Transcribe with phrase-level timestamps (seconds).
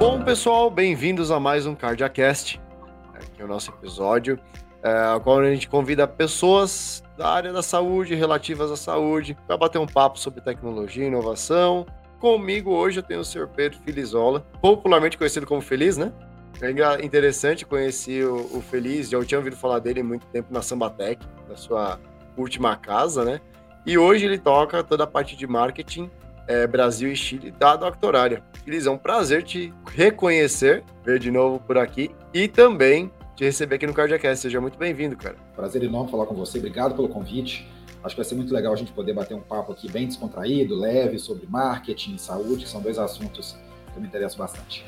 [0.00, 2.58] Bom, pessoal, bem-vindos a mais um CardiaCast.
[3.12, 4.40] Aqui é o nosso episódio,
[4.82, 9.76] é, qual a gente convida pessoas da área da saúde, relativas à saúde, para bater
[9.76, 11.84] um papo sobre tecnologia e inovação.
[12.18, 13.46] Comigo hoje eu tenho o Sr.
[13.54, 16.14] Pedro Felizola, popularmente conhecido como Feliz, né?
[16.62, 21.22] É interessante conhecer o, o Feliz, já tinha ouvido falar dele muito tempo na Sambatec,
[21.46, 22.00] na sua
[22.38, 23.38] última casa, né?
[23.84, 26.10] E hoje ele toca toda a parte de marketing
[26.50, 28.42] é, Brasil e Chile da Doctorária.
[28.66, 33.76] Eles é um prazer te reconhecer, ver de novo por aqui e também te receber
[33.76, 34.42] aqui no CardiaCast.
[34.42, 35.36] Seja muito bem-vindo, cara.
[35.54, 36.58] Prazer enorme falar com você.
[36.58, 37.68] Obrigado pelo convite.
[38.02, 40.74] Acho que vai ser muito legal a gente poder bater um papo aqui bem descontraído,
[40.74, 43.56] leve, sobre marketing e saúde, que são dois assuntos
[43.94, 44.84] que me interesso bastante.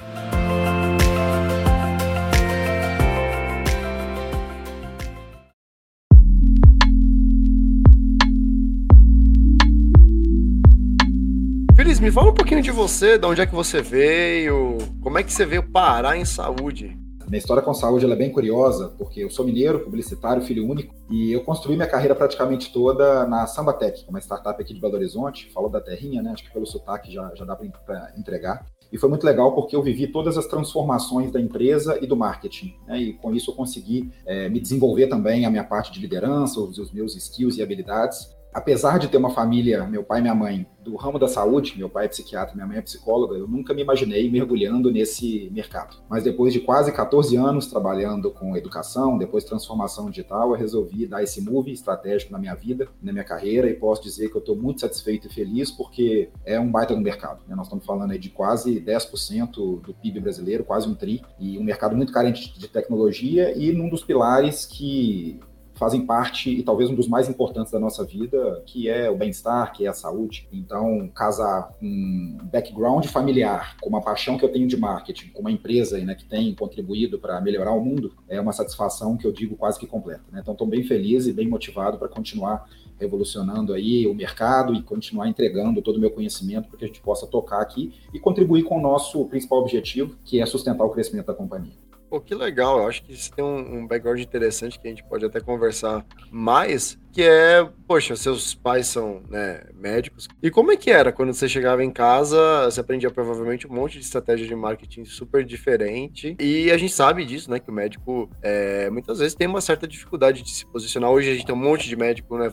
[12.03, 15.33] Me fala um pouquinho de você, de onde é que você veio, como é que
[15.33, 16.99] você veio parar em saúde?
[17.29, 21.31] Minha história com saúde é bem curiosa, porque eu sou mineiro, publicitário, filho único, e
[21.31, 25.71] eu construí minha carreira praticamente toda na Sambatec, uma startup aqui de Belo Horizonte, falou
[25.71, 26.33] da terrinha, né?
[26.33, 28.67] Acho que pelo sotaque já, já dá para entregar.
[28.93, 32.75] E foi muito legal porque eu vivi todas as transformações da empresa e do marketing.
[32.85, 32.99] Né?
[32.99, 36.93] E com isso eu consegui é, me desenvolver também a minha parte de liderança, os
[36.93, 40.97] meus skills e habilidades apesar de ter uma família, meu pai e minha mãe, do
[40.97, 44.29] ramo da saúde, meu pai é psiquiatra, minha mãe é psicóloga, eu nunca me imaginei
[44.31, 45.97] mergulhando nesse mercado.
[46.09, 51.23] Mas depois de quase 14 anos trabalhando com educação, depois transformação digital, eu resolvi dar
[51.23, 54.57] esse move estratégico na minha vida, na minha carreira, e posso dizer que eu estou
[54.57, 57.43] muito satisfeito e feliz porque é um baita no mercado.
[57.47, 57.55] Né?
[57.55, 61.63] Nós estamos falando aí de quase 10% do PIB brasileiro, quase um tri, e um
[61.63, 65.41] mercado muito carente de tecnologia e num dos pilares que
[65.83, 69.73] fazem parte e talvez um dos mais importantes da nossa vida, que é o bem-estar,
[69.73, 70.47] que é a saúde.
[70.53, 75.51] Então, casar um background familiar com uma paixão que eu tenho de marketing, com uma
[75.51, 79.57] empresa né, que tem contribuído para melhorar o mundo, é uma satisfação que eu digo
[79.57, 80.23] quase que completa.
[80.31, 80.39] Né?
[80.41, 82.65] Então, estou bem feliz e bem motivado para continuar
[83.01, 87.01] revolucionando aí o mercado e continuar entregando todo o meu conhecimento para que a gente
[87.01, 91.27] possa tocar aqui e contribuir com o nosso principal objetivo, que é sustentar o crescimento
[91.27, 91.83] da companhia.
[92.13, 92.77] Pô, que legal.
[92.77, 96.05] Eu acho que você tem um, um, background interessante que a gente pode até conversar
[96.31, 100.29] mais, que é, poxa, seus pais são né, médicos.
[100.43, 103.95] E como é que era quando você chegava em casa, você aprendia provavelmente um monte
[103.95, 106.37] de estratégia de marketing super diferente.
[106.39, 107.59] E a gente sabe disso, né?
[107.59, 111.11] Que o médico é, muitas vezes tem uma certa dificuldade de se posicionar.
[111.11, 112.53] Hoje a gente tem um monte de médico, né?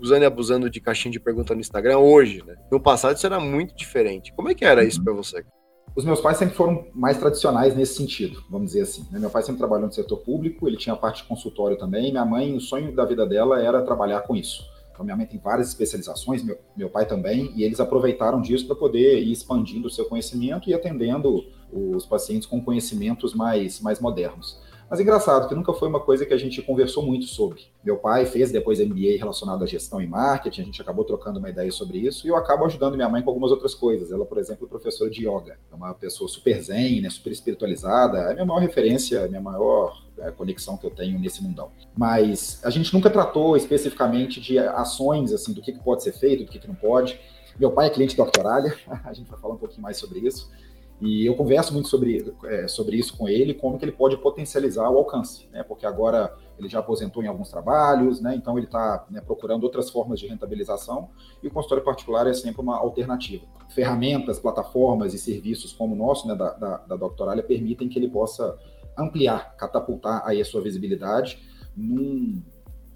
[0.00, 2.56] Usando e abusando de caixinha de pergunta no Instagram hoje, né?
[2.72, 4.32] No passado isso era muito diferente.
[4.32, 5.04] Como é que era isso uhum.
[5.04, 5.44] para você?
[5.98, 9.04] Os meus pais sempre foram mais tradicionais nesse sentido, vamos dizer assim.
[9.10, 9.18] Né?
[9.18, 12.12] Meu pai sempre trabalhou no setor público, ele tinha a parte de consultório também.
[12.12, 14.64] Minha mãe, o sonho da vida dela era trabalhar com isso.
[14.92, 18.76] Então, minha mãe tem várias especializações, meu, meu pai também, e eles aproveitaram disso para
[18.76, 24.62] poder ir expandindo o seu conhecimento e atendendo os pacientes com conhecimentos mais, mais modernos.
[24.90, 27.66] Mas engraçado, que nunca foi uma coisa que a gente conversou muito sobre.
[27.84, 31.50] Meu pai fez depois MBA relacionado à gestão e marketing, a gente acabou trocando uma
[31.50, 34.10] ideia sobre isso, e eu acabo ajudando minha mãe com algumas outras coisas.
[34.10, 38.18] Ela, por exemplo, é professora de yoga, é uma pessoa super zen, né, super espiritualizada,
[38.18, 41.70] é a minha maior referência, a minha maior é, conexão que eu tenho nesse mundão.
[41.94, 46.44] Mas a gente nunca tratou especificamente de ações, assim, do que, que pode ser feito,
[46.44, 47.20] do que, que não pode.
[47.58, 48.74] Meu pai é cliente da Doctoralha,
[49.04, 50.50] a gente vai falar um pouquinho mais sobre isso.
[51.00, 54.90] E eu converso muito sobre, é, sobre isso com ele, como que ele pode potencializar
[54.90, 55.62] o alcance, né?
[55.62, 58.34] Porque agora ele já aposentou em alguns trabalhos, né?
[58.34, 61.10] Então ele está né, procurando outras formas de rentabilização
[61.40, 63.46] e o consultório particular é sempre uma alternativa.
[63.68, 68.08] Ferramentas, plataformas e serviços como o nosso, né, da, da, da Doctoralia, permitem que ele
[68.08, 68.58] possa
[68.98, 71.40] ampliar, catapultar aí a sua visibilidade
[71.76, 72.42] num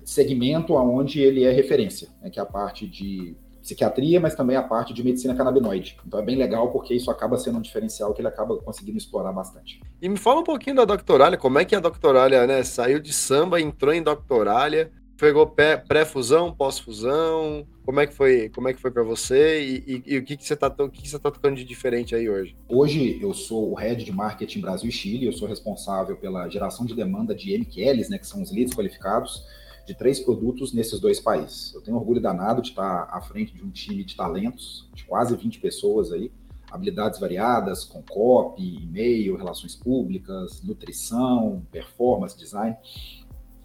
[0.04, 4.62] segmento onde ele é referência, né, que é a parte de psiquiatria, mas também a
[4.62, 5.96] parte de medicina canabinoide.
[6.06, 9.32] Então é bem legal porque isso acaba sendo um diferencial que ele acaba conseguindo explorar
[9.32, 9.80] bastante.
[10.00, 13.12] E me fala um pouquinho da doctoralia, como é que a doctoralia, né, saiu de
[13.12, 18.90] samba, entrou em doctoralia, pegou pré-fusão, pós-fusão, como é que foi, como é que foi
[18.90, 21.30] para você e, e, e, o que que você tá, o que, que você tá
[21.30, 22.56] tocando de diferente aí hoje?
[22.68, 26.84] Hoje eu sou o head de marketing Brasil e Chile, eu sou responsável pela geração
[26.84, 29.44] de demanda de MQLs, né, que são os leads qualificados
[29.86, 31.74] de três produtos nesses dois países.
[31.74, 35.36] Eu tenho orgulho danado de estar à frente de um time de talentos, de quase
[35.36, 36.30] 20 pessoas aí,
[36.70, 42.76] habilidades variadas, com copy, e-mail, relações públicas, nutrição, performance, design.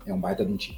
[0.05, 0.77] É um baita de um time.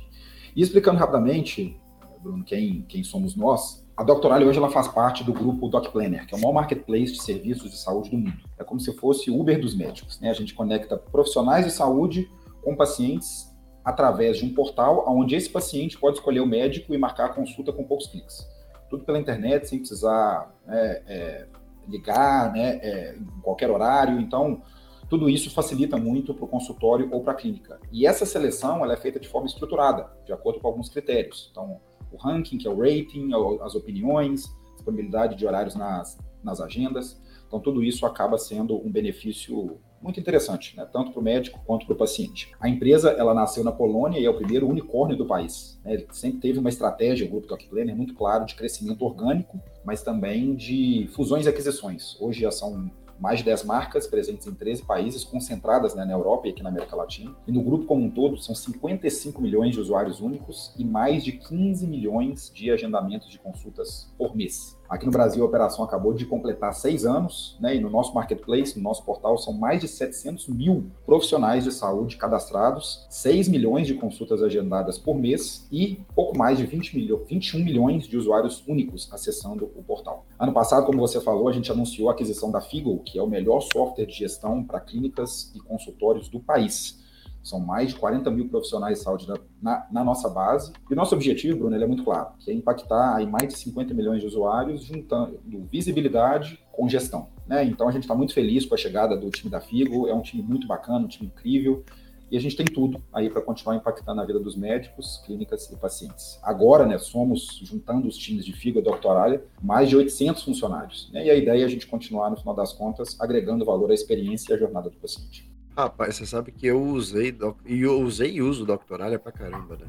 [0.55, 1.79] E explicando rapidamente,
[2.21, 6.25] Bruno, quem, quem somos nós, a Doctoral hoje ela faz parte do grupo Doc Planner,
[6.25, 8.39] que é o maior marketplace de serviços de saúde do mundo.
[8.57, 10.19] É como se fosse Uber dos médicos.
[10.19, 10.29] Né?
[10.29, 12.31] A gente conecta profissionais de saúde
[12.61, 13.48] com pacientes
[13.83, 17.71] através de um portal onde esse paciente pode escolher o médico e marcar a consulta
[17.71, 18.47] com poucos cliques.
[18.89, 21.47] Tudo pela internet, sem precisar é, é,
[21.87, 24.19] ligar né, é, em qualquer horário.
[24.19, 24.61] Então,
[25.09, 27.79] tudo isso facilita muito para o consultório ou para a clínica.
[27.91, 31.49] E essa seleção ela é feita de forma estruturada, de acordo com alguns critérios.
[31.51, 31.79] Então,
[32.11, 37.19] o ranking, que é o rating, é as opiniões, disponibilidade de horários nas, nas agendas.
[37.47, 40.87] Então, tudo isso acaba sendo um benefício muito interessante, né?
[40.91, 42.51] tanto para o médico quanto para o paciente.
[42.59, 45.79] A empresa ela nasceu na Polônia e é o primeiro unicórnio do país.
[45.83, 45.93] Né?
[45.93, 50.01] Ele sempre teve uma estratégia, o grupo Doc Planner, muito claro, de crescimento orgânico, mas
[50.01, 52.15] também de fusões e aquisições.
[52.19, 56.47] Hoje já são mais de 10 marcas presentes em 13 países, concentradas né, na Europa
[56.47, 57.35] e aqui na América Latina.
[57.45, 61.33] E no grupo como um todo, são 55 milhões de usuários únicos e mais de
[61.33, 64.78] 15 milhões de agendamentos de consultas por mês.
[64.89, 67.75] Aqui no Brasil, a operação acabou de completar seis anos, né?
[67.75, 72.17] E no nosso marketplace, no nosso portal, são mais de 700 mil profissionais de saúde
[72.17, 77.63] cadastrados, 6 milhões de consultas agendadas por mês e pouco mais de 20 milho, 21
[77.63, 80.25] milhões de usuários únicos acessando o portal.
[80.39, 83.27] Ano passado, como você falou, a gente anunciou a aquisição da Figo, que é o
[83.27, 86.97] melhor software de gestão para clínicas e consultórios do país.
[87.43, 89.27] São mais de 40 mil profissionais de saúde
[89.61, 90.73] na, na nossa base.
[90.89, 93.93] E o nosso objetivo, Bruno, é muito claro, que é impactar aí mais de 50
[93.93, 95.39] milhões de usuários, juntando
[95.71, 97.29] visibilidade com gestão.
[97.47, 97.63] Né?
[97.63, 100.21] Então a gente está muito feliz com a chegada do time da Figo, é um
[100.21, 101.83] time muito bacana, um time incrível,
[102.31, 105.75] e a gente tem tudo aí para continuar impactando a vida dos médicos, clínicas e
[105.75, 106.39] pacientes.
[106.43, 111.09] Agora, né, somos, juntando os times de Figo e Doctoralha, mais de 800 funcionários.
[111.11, 111.25] Né?
[111.25, 114.51] E a ideia é a gente continuar, no final das contas, agregando valor à experiência
[114.51, 115.48] e à jornada do paciente.
[115.83, 117.33] Rapaz, você sabe que eu usei
[117.65, 119.87] e eu usei e uso Doctoralha pra caramba, né?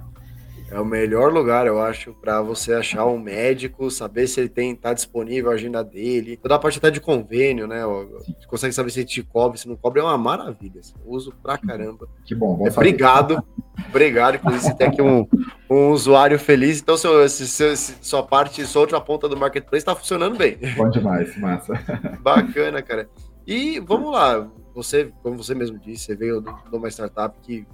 [0.70, 4.72] É o melhor lugar, eu acho, para você achar um médico, saber se ele tem
[4.76, 7.84] tá disponível a agenda dele, toda a parte até de convênio, né?
[7.84, 10.78] Você consegue saber se ele te cobre, se não cobre, é uma maravilha.
[10.78, 10.94] Assim.
[11.04, 12.06] uso pra caramba.
[12.24, 13.42] Que bom, bom é, Obrigado,
[13.88, 14.36] obrigado.
[14.36, 15.26] Inclusive, você tem aqui um,
[15.68, 16.80] um usuário feliz.
[16.80, 20.56] Então, seu, seu, sua parte, sua outra ponta do marketplace está funcionando bem.
[20.76, 21.74] Bom demais, massa.
[22.22, 23.10] Bacana, cara.
[23.44, 24.48] E vamos lá,
[24.82, 27.66] você, como você mesmo disse, você veio de uma startup que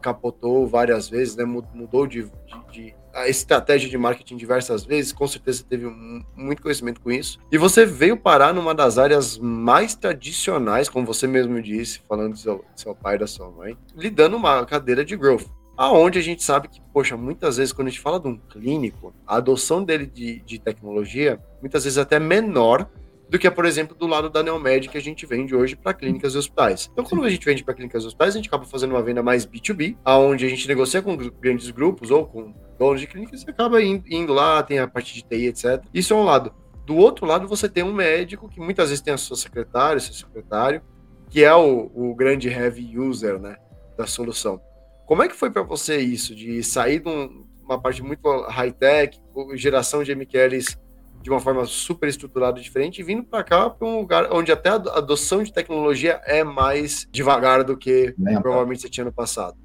[0.00, 1.44] capotou várias vezes, né?
[1.44, 6.62] mudou de, de, de, a estratégia de marketing diversas vezes, com certeza teve um, muito
[6.62, 7.38] conhecimento com isso.
[7.50, 12.38] E você veio parar numa das áreas mais tradicionais, como você mesmo disse, falando do
[12.38, 15.46] seu, seu pai e da sua mãe, lidando uma cadeira de growth.
[15.76, 19.12] Aonde a gente sabe que, poxa, muitas vezes quando a gente fala de um clínico,
[19.26, 22.88] a adoção dele de, de tecnologia, muitas vezes até menor
[23.34, 26.34] do que, por exemplo, do lado da Neomed que a gente vende hoje para clínicas
[26.34, 26.88] e hospitais.
[26.92, 29.24] Então, quando a gente vende para clínicas e hospitais, a gente acaba fazendo uma venda
[29.24, 33.50] mais B2B, aonde a gente negocia com grandes grupos ou com donos de clínicas e
[33.50, 35.84] acaba indo lá, tem a parte de TI, etc.
[35.92, 36.54] Isso é um lado.
[36.86, 40.14] Do outro lado, você tem um médico que muitas vezes tem a sua secretária, seu
[40.14, 40.80] secretário,
[41.28, 43.56] que é o, o grande heavy user né,
[43.98, 44.60] da solução.
[45.08, 49.20] Como é que foi para você isso, de sair de um, uma parte muito high-tech,
[49.56, 50.83] geração de MQLs
[51.24, 54.68] de uma forma super estruturada diferente, e vindo para cá para um lugar onde até
[54.68, 58.42] a adoção de tecnologia é mais devagar do que Lembra.
[58.42, 59.56] provavelmente você tinha no passado.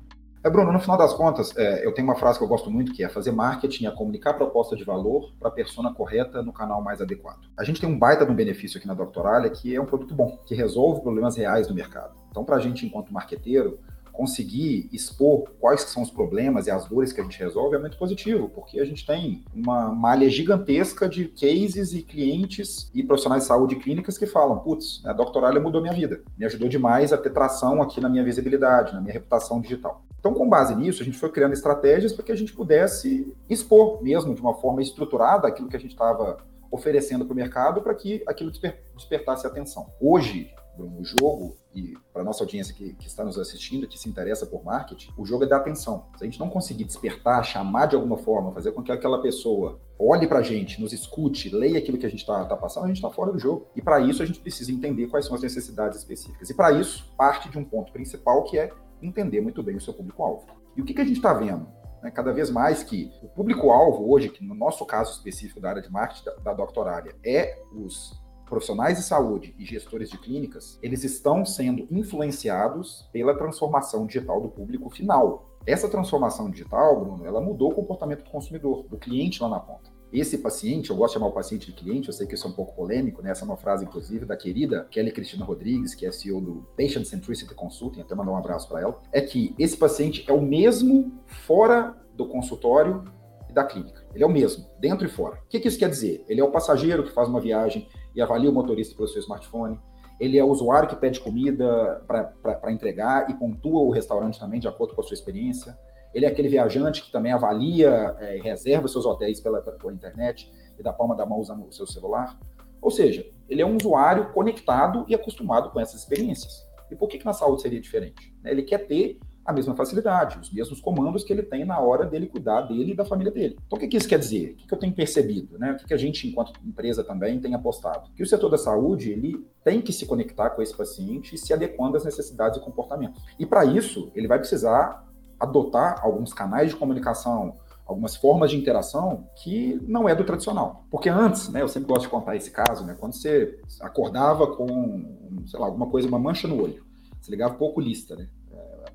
[0.42, 2.94] É, Bruno, no final das contas, é, eu tenho uma frase que eu gosto muito,
[2.94, 6.82] que é fazer marketing é comunicar proposta de valor para a persona correta no canal
[6.82, 7.42] mais adequado.
[7.58, 10.16] A gente tem um baita de um benefício aqui na Doctoralha, que é um produto
[10.16, 12.16] bom, que resolve problemas reais do mercado.
[12.32, 13.80] Então, para a gente, enquanto marqueteiro,
[14.12, 17.98] conseguir expor quais são os problemas e as dores que a gente resolve é muito
[17.98, 23.48] positivo, porque a gente tem uma malha gigantesca de cases e clientes e profissionais de
[23.48, 27.32] saúde clínicas que falam, putz, a Doctoralia mudou minha vida, me ajudou demais a ter
[27.32, 30.04] tração aqui na minha visibilidade, na minha reputação digital.
[30.20, 34.04] Então, com base nisso, a gente foi criando estratégias para que a gente pudesse expor
[34.04, 36.38] mesmo de uma forma estruturada aquilo que a gente estava
[36.70, 39.88] oferecendo para o mercado para que aquilo desper despertasse atenção.
[40.00, 40.52] Hoje,
[40.84, 44.64] o jogo, e para nossa audiência que, que, está nos assistindo, que se interessa por
[44.64, 46.08] marketing, o jogo é dar atenção.
[46.18, 49.80] Se a gente não conseguir despertar, chamar de alguma forma, fazer com que aquela pessoa
[49.98, 52.88] olhe para a gente, nos escute, leia aquilo que a gente está tá passando, a
[52.88, 53.68] gente está fora do jogo.
[53.76, 56.50] E para isso a gente precisa entender quais são as necessidades específicas.
[56.50, 58.72] E para isso, parte de um ponto principal que é
[59.02, 60.46] entender muito bem o seu público-alvo.
[60.76, 61.68] E o que, que a gente está vendo?
[62.02, 65.82] Né, cada vez mais que o público-alvo hoje, que no nosso caso específico da área
[65.82, 68.18] de marketing da, da doctorária, é os
[68.50, 74.50] profissionais de saúde e gestores de clínicas, eles estão sendo influenciados pela transformação digital do
[74.50, 75.50] público final.
[75.66, 79.92] Essa transformação digital, Bruno, ela mudou o comportamento do consumidor, do cliente lá na ponta.
[80.12, 82.50] Esse paciente, eu gosto de chamar o paciente de cliente, eu sei que isso é
[82.50, 83.30] um pouco polêmico, né?
[83.30, 87.06] Essa é uma frase, inclusive, da querida Kelly Cristina Rodrigues, que é CEO do Patient
[87.06, 91.22] Centricity Consulting, até mandar um abraço para ela, é que esse paciente é o mesmo
[91.28, 93.04] fora do consultório
[93.48, 94.04] e da clínica.
[94.16, 95.36] Ele é o mesmo, dentro e fora.
[95.46, 96.26] O que, que isso quer dizer?
[96.28, 99.80] Ele é o passageiro que faz uma viagem, e avalia o motorista pelo seu smartphone.
[100.20, 104.68] Ele é o usuário que pede comida para entregar e pontua o restaurante também de
[104.68, 105.78] acordo com a sua experiência.
[106.14, 110.52] Ele é aquele viajante que também avalia é, e reserva seus hotéis pela, pela internet
[110.78, 112.38] e da palma da mão usando o seu celular.
[112.82, 116.68] Ou seja, ele é um usuário conectado e acostumado com essas experiências.
[116.90, 118.36] E por que, que na saúde seria diferente?
[118.44, 119.20] Ele quer ter
[119.50, 122.96] a mesma facilidade, os mesmos comandos que ele tem na hora dele cuidar dele e
[122.96, 123.58] da família dele.
[123.66, 124.52] Então, o que, que isso quer dizer?
[124.52, 125.58] O que, que eu tenho percebido?
[125.58, 125.72] Né?
[125.72, 128.12] O que, que a gente, enquanto empresa, também tem apostado?
[128.16, 131.52] Que o setor da saúde ele tem que se conectar com esse paciente e se
[131.52, 133.24] adequando às necessidades e comportamentos.
[133.40, 135.04] E para isso, ele vai precisar
[135.40, 140.86] adotar alguns canais de comunicação, algumas formas de interação que não é do tradicional.
[140.92, 145.42] Porque antes, né, eu sempre gosto de contar esse caso, né, quando você acordava com,
[145.48, 146.86] sei lá, alguma coisa, uma mancha no olho,
[147.20, 148.28] você ligava pouco lista, né?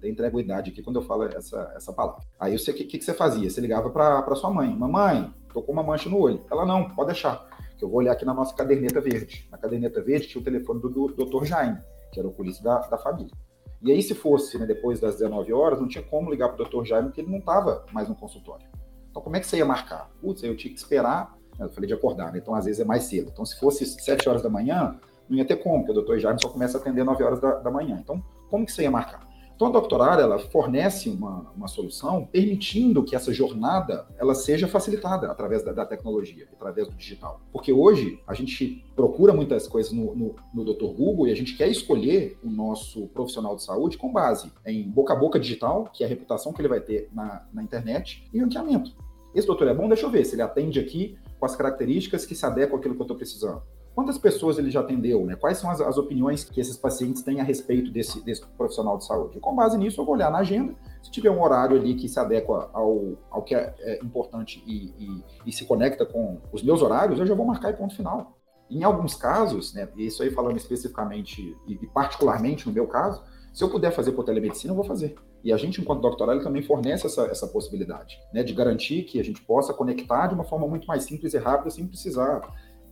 [0.05, 2.23] Até entrego a idade aqui quando eu falo essa, essa palavra.
[2.39, 3.49] Aí o que, que, você fazia?
[3.49, 6.45] Você ligava para sua mãe: Mamãe, tô com uma mancha no olho.
[6.51, 9.49] Ela não, pode deixar, que eu vou olhar aqui na nossa caderneta verde.
[9.51, 11.45] Na caderneta verde tinha o telefone do, do Dr.
[11.45, 11.79] Jaime,
[12.13, 13.33] que era o oculista da, da família.
[13.83, 16.69] E aí, se fosse né, depois das 19 horas, não tinha como ligar para o
[16.69, 16.85] Dr.
[16.85, 18.67] Jaime, porque ele não estava mais no consultório.
[19.11, 20.11] Então, como é que você ia marcar?
[20.21, 21.35] Putz, eu tinha que esperar.
[21.59, 22.39] Eu falei de acordar, né?
[22.39, 23.31] Então, às vezes é mais cedo.
[23.33, 26.19] Então, se fosse 7 horas da manhã, não ia ter como, porque o Dr.
[26.19, 27.99] Jaime só começa a atender 9 horas da, da manhã.
[28.03, 28.21] Então,
[28.51, 29.34] como que você ia marcar?
[29.55, 35.31] Então, a doctorária ela fornece uma, uma solução permitindo que essa jornada ela seja facilitada
[35.31, 37.41] através da, da tecnologia, através do digital.
[37.53, 40.87] Porque hoje a gente procura muitas coisas no, no, no Dr.
[40.87, 45.13] Google e a gente quer escolher o nosso profissional de saúde com base em boca
[45.13, 48.41] a boca digital, que é a reputação que ele vai ter na, na internet, e
[48.41, 48.93] ranqueamento.
[49.35, 52.35] Esse doutor é bom, deixa eu ver se ele atende aqui com as características que
[52.35, 53.63] se adequam àquilo que eu estou precisando.
[53.95, 55.25] Quantas pessoas ele já atendeu?
[55.25, 55.37] Né?
[55.37, 59.05] Quais são as, as, opiniões que esses pacientes têm a respeito desse, desse, profissional de
[59.05, 59.39] saúde?
[59.39, 60.75] E com base nisso, eu vou olhar na agenda.
[61.01, 64.93] Se tiver um horário ali que se adequa ao, ao que é, é importante e,
[64.99, 68.37] e, e, se conecta com os meus horários, eu já vou marcar e ponto final.
[68.69, 73.23] Em alguns casos, né, isso aí falando especificamente e, e particularmente no meu caso,
[73.53, 75.15] se eu puder fazer por telemedicina, eu vou fazer.
[75.45, 79.23] E a gente, enquanto doctoral, também fornece essa, essa possibilidade, né, de garantir que a
[79.23, 82.41] gente possa conectar de uma forma muito mais simples e rápida, sem precisar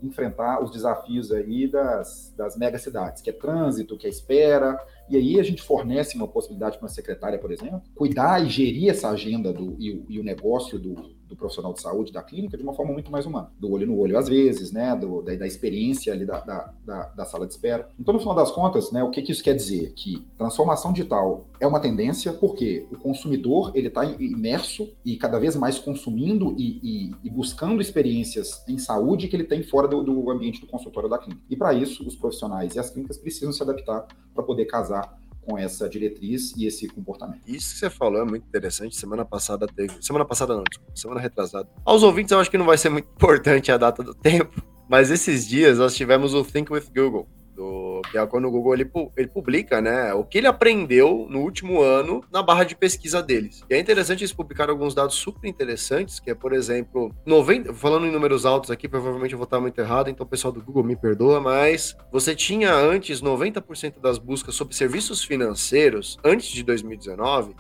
[0.02, 4.78] enfrentar os desafios aí das, das megacidades, que é trânsito, que é espera,
[5.09, 8.90] e aí a gente fornece uma possibilidade para uma secretária, por exemplo, cuidar e gerir
[8.90, 10.94] essa agenda do, e, e o negócio do,
[11.32, 13.50] do profissional de saúde, da clínica, de uma forma muito mais humana.
[13.58, 14.94] Do olho no olho, às vezes, né?
[14.94, 17.88] Do, da, da, experiência ali da, da, da, da, sala de espera.
[17.98, 19.92] Então, no final das contas, né, o que, que isso quer dizer?
[19.94, 25.56] Que transformação digital é uma tendência porque o consumidor ele está imerso e cada vez
[25.56, 30.30] mais consumindo e, e, e, buscando experiências em saúde que ele tem fora do, do
[30.30, 31.42] ambiente do consultório da clínica.
[31.48, 35.58] E para isso, os profissionais e as clínicas precisam se adaptar para poder casar com
[35.58, 37.42] essa diretriz e esse comportamento.
[37.46, 38.96] Isso que você falou é muito interessante.
[38.96, 39.94] Semana passada teve.
[40.00, 41.68] Semana passada não, semana retrasada.
[41.84, 45.11] Aos ouvintes, eu acho que não vai ser muito importante a data do tempo, mas
[45.11, 47.28] esses dias nós tivemos o Think with Google
[47.62, 51.40] do, que é quando o Google ele, ele publica, né, o que ele aprendeu no
[51.40, 53.62] último ano na barra de pesquisa deles.
[53.71, 58.07] E é interessante eles publicaram alguns dados super interessantes, que é, por exemplo, 90, falando
[58.07, 60.83] em números altos aqui, provavelmente eu vou estar muito errado, então o pessoal do Google
[60.83, 67.54] me perdoa, mas você tinha antes 90% das buscas sobre serviços financeiros antes de 2019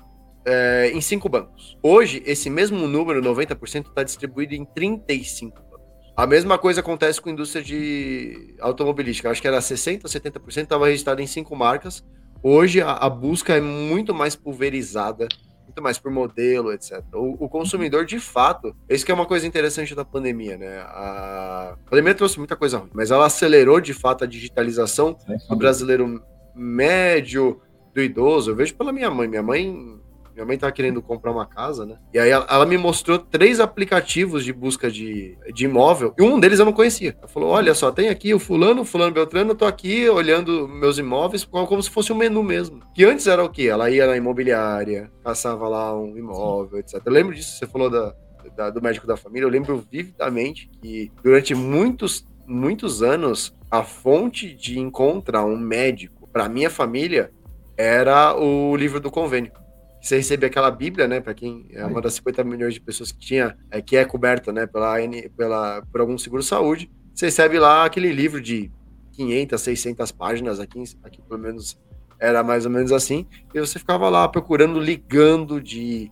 [0.44, 1.78] é, em cinco bancos.
[1.82, 5.71] Hoje, esse mesmo número, 90%, está distribuído em 35
[6.16, 9.30] a mesma coisa acontece com a indústria de automobilística.
[9.30, 12.04] Acho que era 60% ou 70% estava registrado em cinco marcas.
[12.42, 15.28] Hoje a, a, busca é muito mais pulverizada,
[15.64, 17.02] muito mais por modelo, etc.
[17.14, 20.78] O, o, consumidor, de fato, isso que é uma coisa interessante da pandemia, né?
[20.80, 25.16] A, a pandemia trouxe muita coisa ruim, mas ela acelerou de fato a digitalização
[25.48, 26.22] do brasileiro
[26.54, 27.60] médio,
[27.94, 28.50] do idoso.
[28.50, 29.28] Eu vejo pela minha mãe.
[29.28, 30.00] Minha mãe
[30.34, 31.98] minha mãe tava querendo comprar uma casa, né?
[32.12, 36.40] E aí ela, ela, me mostrou três aplicativos de busca de, de imóvel, e um
[36.40, 37.14] deles eu não conhecia.
[37.18, 40.98] Ela falou: olha só, tem aqui o fulano, fulano Beltrano, eu tô aqui olhando meus
[40.98, 42.80] imóveis como se fosse um menu mesmo.
[42.94, 43.64] Que antes era o quê?
[43.64, 47.00] Ela ia na imobiliária, caçava lá um imóvel, etc.
[47.04, 48.14] Eu lembro disso, você falou da,
[48.56, 54.54] da, do médico da família, eu lembro vividamente que durante muitos, muitos anos, a fonte
[54.54, 57.30] de encontrar um médico para minha família
[57.76, 59.61] era o livro do convênio
[60.02, 63.20] você recebe aquela Bíblia, né, para quem é uma das 50 milhões de pessoas que
[63.20, 64.96] tinha, é, que é coberta, né, pela,
[65.36, 68.68] pela, por algum seguro-saúde, você recebe lá aquele livro de
[69.12, 71.78] 500, 600 páginas, aqui, aqui pelo menos
[72.18, 76.10] era mais ou menos assim, e você ficava lá procurando, ligando de,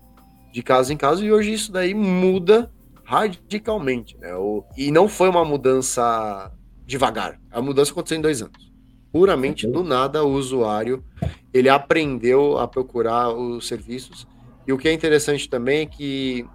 [0.53, 2.71] de casa em casa, e hoje isso daí muda
[3.05, 6.53] radicalmente, né, o, e não foi uma mudança
[6.87, 8.70] devagar, a mudança aconteceu em dois anos.
[9.13, 11.05] Puramente do nada, o usuário
[11.53, 14.27] ele aprendeu a procurar os serviços.
[14.67, 16.47] E o que é interessante também é que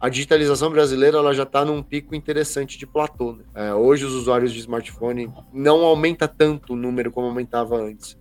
[0.00, 3.32] a digitalização brasileira ela já está num pico interessante de platô.
[3.32, 3.44] Né?
[3.54, 8.16] É, hoje os usuários de smartphone não aumenta tanto o número como aumentava antes.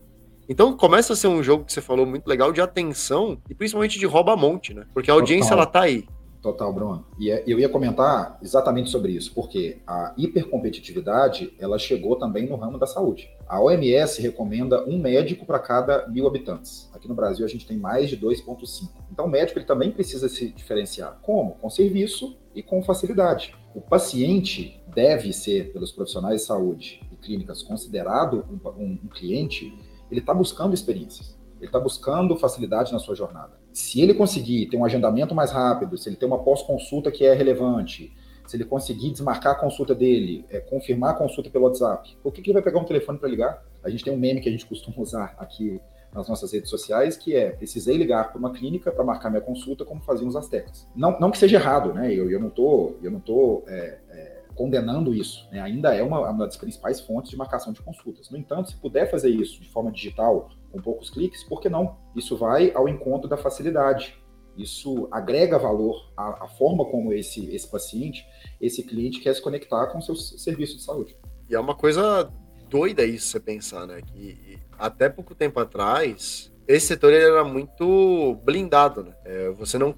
[0.48, 3.98] Então começa a ser um jogo que você falou muito legal de atenção e principalmente
[3.98, 4.86] de rouba-monte, né?
[4.94, 5.58] Porque a audiência Total.
[5.58, 6.06] ela tá aí.
[6.44, 7.06] Total, Bruno.
[7.18, 12.58] E é, eu ia comentar exatamente sobre isso, porque a hipercompetitividade ela chegou também no
[12.58, 13.30] ramo da saúde.
[13.48, 16.92] A OMS recomenda um médico para cada mil habitantes.
[16.94, 18.90] Aqui no Brasil a gente tem mais de 2,5.
[19.10, 21.18] Então o médico ele também precisa se diferenciar.
[21.22, 21.52] Como?
[21.56, 23.56] Com serviço e com facilidade.
[23.74, 29.74] O paciente deve ser, pelos profissionais de saúde e clínicas, considerado um, um, um cliente.
[30.12, 31.40] Ele está buscando experiências.
[31.56, 33.63] Ele está buscando facilidade na sua jornada.
[33.74, 37.34] Se ele conseguir ter um agendamento mais rápido, se ele ter uma pós-consulta que é
[37.34, 38.14] relevante,
[38.48, 42.42] se ele conseguir desmarcar a consulta dele, é, confirmar a consulta pelo WhatsApp, por que,
[42.42, 43.66] que ele vai pegar um telefone para ligar?
[43.84, 45.82] A gente tem um meme que a gente costuma usar aqui
[46.14, 49.84] nas nossas redes sociais, que é precisei ligar para uma clínica para marcar minha consulta,
[49.84, 50.88] como faziam os astecas.
[50.96, 52.14] Não, não que seja errado, né?
[52.14, 55.48] Eu, eu não tô, eu não tô é, é, condenando isso.
[55.52, 55.60] Né?
[55.60, 58.30] Ainda é uma, uma das principais fontes de marcação de consultas.
[58.30, 61.96] No entanto, se puder fazer isso de forma digital com poucos cliques, por que não?
[62.16, 64.20] Isso vai ao encontro da facilidade.
[64.58, 68.26] Isso agrega valor à, à forma como esse, esse paciente,
[68.60, 71.16] esse cliente quer se conectar com o seu serviço de saúde.
[71.48, 72.32] E é uma coisa
[72.70, 74.02] doida isso você pensar, né?
[74.02, 79.14] Que até pouco tempo atrás, esse setor era muito blindado, né?
[79.26, 79.94] É, você, não,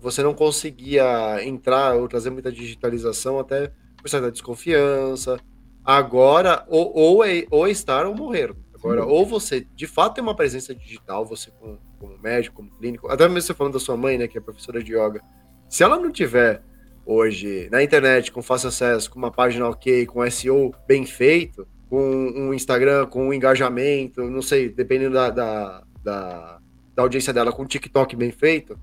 [0.00, 5.38] você não conseguia entrar ou trazer muita digitalização até por certa desconfiança.
[5.84, 8.54] Agora, ou, ou, é, ou estar ou morrer.
[8.82, 13.08] Agora, ou você de fato tem uma presença digital, você como, como médico, como clínico,
[13.08, 15.22] até mesmo você falando da sua mãe, né, que é professora de yoga,
[15.68, 16.62] se ela não tiver
[17.06, 22.02] hoje na internet com fácil acesso, com uma página ok, com SEO bem feito, com
[22.34, 26.58] um Instagram, com um engajamento, não sei, dependendo da, da, da,
[26.94, 28.76] da audiência dela, com um TikTok bem feito,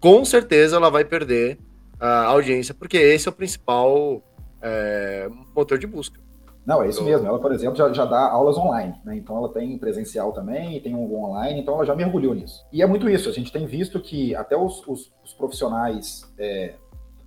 [0.00, 1.58] com certeza ela vai perder
[2.00, 4.20] a audiência, porque esse é o principal
[4.60, 6.20] é, motor de busca.
[6.64, 7.26] Não, é isso mesmo.
[7.26, 9.16] Ela, por exemplo, já, já dá aulas online, né?
[9.16, 12.64] Então ela tem presencial também, tem um online, então ela já mergulhou nisso.
[12.72, 13.28] E é muito isso.
[13.28, 16.74] A gente tem visto que até os, os, os profissionais é,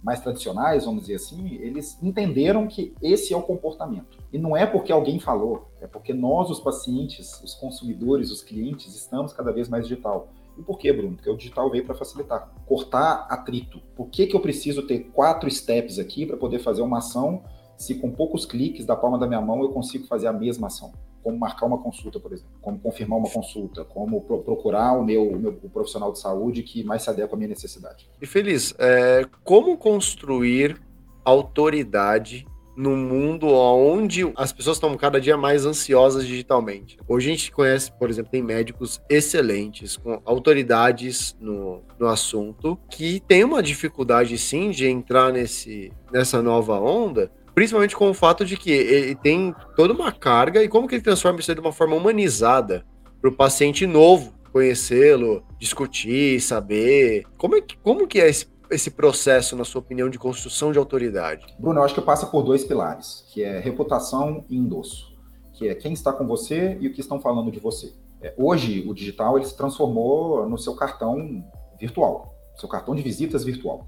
[0.02, 4.20] mais tradicionais, vamos dizer assim, eles entenderam que esse é o comportamento.
[4.32, 8.96] E não é porque alguém falou, é porque nós, os pacientes, os consumidores, os clientes,
[8.96, 10.30] estamos cada vez mais digital.
[10.58, 11.16] E por quê, Bruno?
[11.16, 13.82] Porque o digital veio para facilitar, cortar atrito.
[13.96, 17.44] Por que, que eu preciso ter quatro steps aqui para poder fazer uma ação
[17.78, 20.94] se com poucos cliques da palma da minha mão eu consigo fazer a mesma ação.
[21.24, 25.28] Como marcar uma consulta, por exemplo, como confirmar uma consulta, como pro procurar o meu,
[25.28, 28.08] o meu o profissional de saúde que mais se adequa à minha necessidade.
[28.22, 30.80] E Feliz, é, como construir
[31.24, 36.98] autoridade no mundo onde as pessoas estão cada dia mais ansiosas digitalmente.
[37.08, 43.22] Hoje a gente conhece, por exemplo, tem médicos excelentes, com autoridades no, no assunto, que
[43.22, 48.58] tem uma dificuldade sim de entrar nesse, nessa nova onda, Principalmente com o fato de
[48.58, 51.96] que ele tem toda uma carga e como que ele transforma isso de uma forma
[51.96, 52.86] humanizada
[53.20, 57.26] para o paciente novo conhecê-lo, discutir, saber.
[57.38, 60.80] Como, é que, como que é esse, esse processo, na sua opinião, de construção de
[60.80, 61.46] autoridade?
[61.60, 65.14] Bruno, eu acho que passa por dois pilares, que é reputação e endosso,
[65.52, 67.94] que é quem está com você e o que estão falando de você.
[68.22, 71.44] É, hoje, o digital ele se transformou no seu cartão
[71.78, 73.86] virtual, seu cartão de visitas virtual.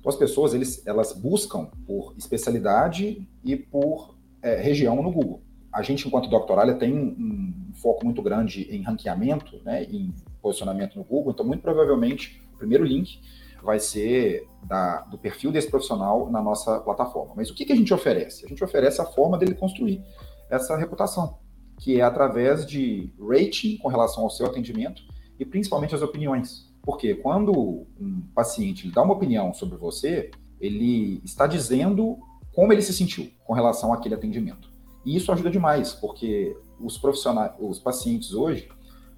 [0.00, 5.42] Então, as pessoas eles, elas buscam por especialidade e por é, região no Google.
[5.72, 10.96] A gente, enquanto doctoralha, tem um, um foco muito grande em ranqueamento, né, em posicionamento
[10.96, 13.20] no Google, então, muito provavelmente, o primeiro link
[13.62, 17.34] vai ser da, do perfil desse profissional na nossa plataforma.
[17.36, 18.46] Mas o que, que a gente oferece?
[18.46, 20.02] A gente oferece a forma dele construir
[20.48, 21.38] essa reputação,
[21.78, 25.02] que é através de rating com relação ao seu atendimento
[25.38, 26.69] e principalmente as opiniões.
[26.82, 32.18] Porque quando um paciente dá uma opinião sobre você, ele está dizendo
[32.54, 34.70] como ele se sentiu com relação àquele atendimento.
[35.04, 38.68] E isso ajuda demais, porque os profissionais, os pacientes hoje,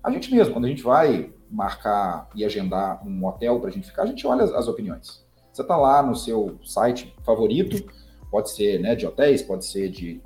[0.03, 3.87] a gente mesmo, quando a gente vai marcar e agendar um hotel para a gente
[3.87, 5.25] ficar, a gente olha as, as opiniões.
[5.53, 7.85] Você está lá no seu site favorito,
[8.31, 10.20] pode ser né, de hotéis, pode ser de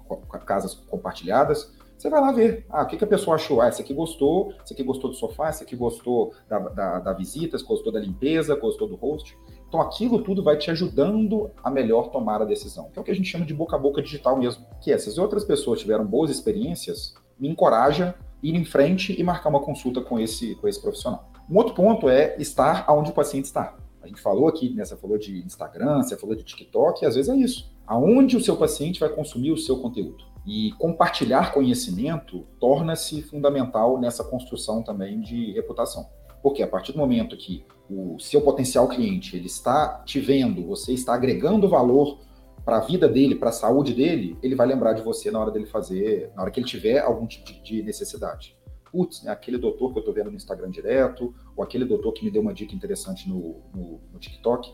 [0.47, 2.67] casas compartilhadas, você vai lá ver.
[2.69, 3.61] Ah, o que, que a pessoa achou?
[3.61, 7.13] Ah, esse aqui gostou, esse aqui gostou do sofá, esse aqui gostou da, da, da
[7.13, 9.37] visita, gostou da limpeza, gostou do host.
[9.69, 12.91] Então aquilo tudo vai te ajudando a melhor tomar a decisão.
[12.91, 14.65] Que é o que a gente chama de boca a boca digital mesmo.
[14.81, 19.23] Que é, se as outras pessoas tiveram boas experiências, me encoraja ir em frente e
[19.25, 21.31] marcar uma consulta com esse, com esse profissional.
[21.51, 23.77] Um outro ponto é estar onde o paciente está.
[24.03, 27.17] A gente falou aqui, né, você falou de Instagram, você falou de TikTok, e às
[27.17, 27.69] vezes é isso.
[27.85, 30.25] Aonde o seu paciente vai consumir o seu conteúdo.
[30.47, 36.09] E compartilhar conhecimento torna-se fundamental nessa construção também de reputação.
[36.43, 40.93] Porque a partir do momento que o seu potencial cliente ele está te vendo, você
[40.93, 42.19] está agregando valor
[42.67, 45.53] para a vida dele, para a saúde dele, ele vai lembrar de você na hora
[45.53, 48.57] dele fazer, na hora que ele tiver algum tipo de necessidade.
[48.91, 52.25] Putz, né, aquele doutor que eu estou vendo no Instagram direto, ou aquele doutor que
[52.25, 54.69] me deu uma dica interessante no, no, no TikTok.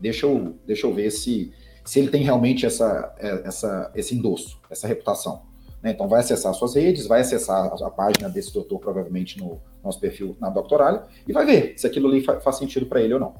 [0.00, 1.52] deixa eu, deixa eu ver se,
[1.88, 5.40] se ele tem realmente essa, é, essa, esse endosso, essa reputação.
[5.82, 5.92] Né?
[5.92, 10.36] Então, vai acessar suas redes, vai acessar a, página desse doutor, provavelmente no nosso perfil
[10.38, 13.34] na Doctoralha, e vai ver se aquilo ali fa, faz sentido para ele ou não.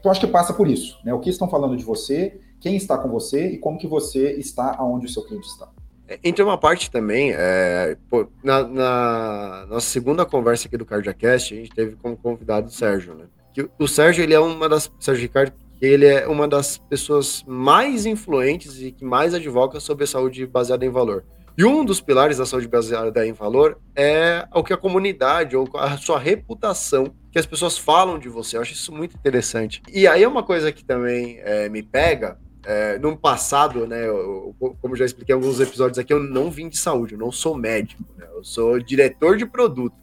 [0.00, 0.98] Então, acho que passa por isso.
[1.04, 1.14] Né?
[1.14, 4.74] O que estão falando de você, quem está com você e como que você está
[4.76, 5.68] aonde o seu cliente está.
[6.08, 11.54] É, entre uma parte também, é, pô, na, na, nossa segunda conversa aqui do CardiaCast,
[11.54, 13.26] a gente teve como convidado o Sérgio, né?
[13.54, 14.90] Que o Sérgio, ele é uma das.
[14.98, 20.06] Sérgio Ricardo, ele é uma das pessoas mais influentes e que mais advoga sobre a
[20.06, 21.24] saúde baseada em valor.
[21.58, 25.68] E um dos pilares da saúde baseada em valor é o que a comunidade ou
[25.74, 28.56] a sua reputação, que as pessoas falam de você.
[28.56, 29.82] Eu acho isso muito interessante.
[29.92, 32.38] E aí é uma coisa que também é, me pega.
[32.64, 36.68] É, no passado, né, eu, como já expliquei em alguns episódios aqui, eu não vim
[36.68, 39.96] de saúde, eu não sou médico, né, eu sou diretor de produto.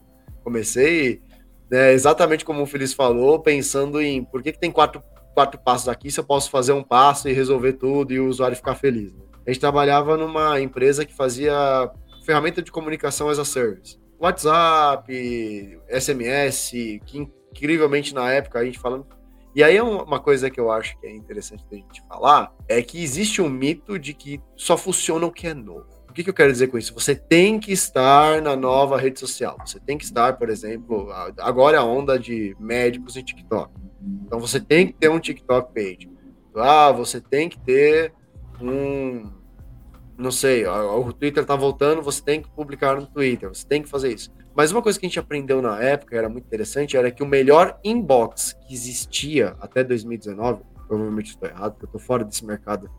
[0.44, 1.22] Comecei
[1.72, 5.02] né, exatamente como o Feliz falou, pensando em por que, que tem quatro,
[5.34, 8.56] quatro passos aqui se eu posso fazer um passo e resolver tudo e o usuário
[8.56, 9.14] ficar feliz.
[9.14, 9.24] Né?
[9.46, 11.90] A gente trabalhava numa empresa que fazia
[12.26, 14.00] ferramenta de comunicação as a service.
[14.20, 15.12] WhatsApp,
[15.90, 16.72] SMS,
[17.06, 19.08] que incrivelmente na época a gente falando.
[19.56, 22.82] E aí é uma coisa que eu acho que é interessante da gente falar, é
[22.82, 25.88] que existe um mito de que só funciona o que é novo.
[26.08, 26.94] O que, que eu quero dizer com isso?
[26.94, 29.58] Você tem que estar na nova rede social.
[29.66, 33.72] Você tem que estar, por exemplo, agora é a onda de médicos em TikTok.
[34.26, 36.10] Então você tem que ter um TikTok page.
[36.56, 38.14] Ah, você tem que ter
[38.62, 39.40] um
[40.20, 43.88] não sei, o Twitter tá voltando, você tem que publicar no Twitter, você tem que
[43.88, 44.30] fazer isso.
[44.54, 47.26] Mas uma coisa que a gente aprendeu na época, era muito interessante, era que o
[47.26, 52.92] melhor inbox que existia até 2019, provavelmente estou errado, porque eu tô fora desse mercado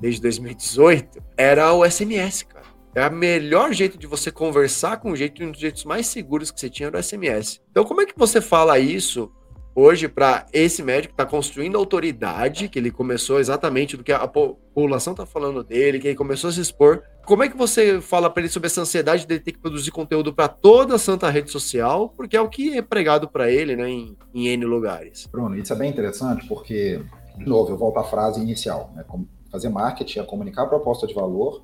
[0.00, 2.64] desde 2018, era o SMS, cara.
[2.94, 6.52] É o melhor jeito de você conversar com o jeito, um dos jeitos mais seguros
[6.52, 7.60] que você tinha era o SMS.
[7.72, 9.32] Então, como é que você fala isso
[9.78, 15.12] hoje para esse médico está construindo autoridade, que ele começou exatamente do que a população
[15.12, 17.04] está falando dele, que ele começou a se expor.
[17.24, 20.34] Como é que você fala para ele sobre essa ansiedade de ter que produzir conteúdo
[20.34, 23.88] para toda a santa rede social, porque é o que é pregado para ele, né,
[23.88, 25.26] em, em N lugares?
[25.30, 27.00] Bruno, isso é bem interessante porque,
[27.36, 29.04] de novo, eu volto à frase inicial, né,
[29.50, 31.62] fazer marketing é comunicar a proposta de valor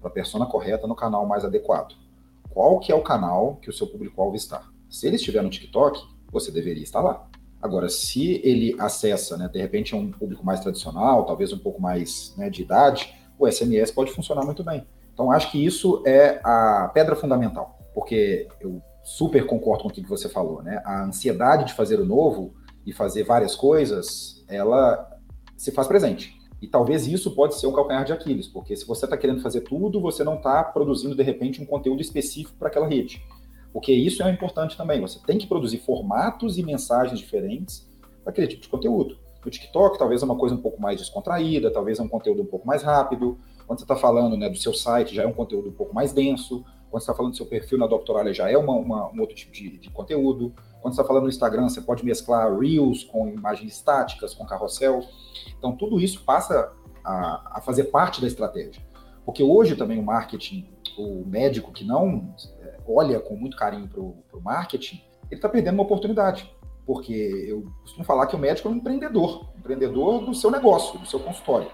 [0.00, 1.94] para a persona correta no canal mais adequado.
[2.50, 4.62] Qual que é o canal que o seu público-alvo está?
[4.90, 7.26] Se ele estiver no TikTok, você deveria estar lá.
[7.66, 12.32] Agora, se ele acessa, né, de repente, um público mais tradicional, talvez um pouco mais
[12.36, 14.86] né, de idade, o SMS pode funcionar muito bem.
[15.12, 20.00] Então, acho que isso é a pedra fundamental, porque eu super concordo com o que
[20.02, 20.80] você falou, né?
[20.84, 25.08] A ansiedade de fazer o novo e fazer várias coisas, ela
[25.56, 26.36] se faz presente.
[26.60, 29.62] E talvez isso pode ser um calcanhar de Aquiles, porque se você está querendo fazer
[29.62, 33.22] tudo, você não está produzindo, de repente, um conteúdo específico para aquela rede.
[33.76, 35.02] Porque isso é importante também.
[35.02, 37.86] Você tem que produzir formatos e mensagens diferentes
[38.24, 39.18] para aquele tipo de conteúdo.
[39.44, 42.46] O TikTok talvez é uma coisa um pouco mais descontraída, talvez é um conteúdo um
[42.46, 43.38] pouco mais rápido.
[43.66, 46.10] Quando você está falando né, do seu site, já é um conteúdo um pouco mais
[46.14, 46.64] denso.
[46.90, 49.36] Quando você está falando do seu perfil na Doctoralha, já é uma, uma, um outro
[49.36, 50.54] tipo de, de conteúdo.
[50.80, 55.00] Quando você está falando no Instagram, você pode mesclar Reels com imagens estáticas, com carrossel.
[55.58, 56.72] Então, tudo isso passa
[57.04, 58.80] a, a fazer parte da estratégia.
[59.26, 62.34] Porque hoje também o marketing, o médico que não
[62.88, 66.54] olha com muito carinho para o marketing, ele está perdendo uma oportunidade.
[66.84, 67.12] Porque
[67.48, 71.18] eu costumo falar que o médico é um empreendedor, empreendedor do seu negócio, do seu
[71.18, 71.68] consultório.